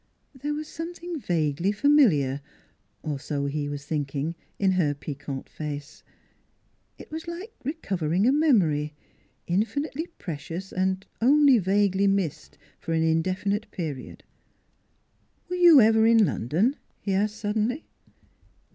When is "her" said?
4.71-4.95